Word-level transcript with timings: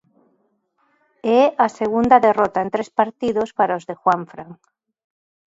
É 1.39 1.41
a 1.65 1.67
segunda 1.79 2.17
derrota 2.27 2.59
en 2.65 2.69
tres 2.75 2.89
partidos 2.99 3.49
para 3.59 3.77
os 3.79 3.87
de 3.89 3.95
Juanfran. 4.01 4.49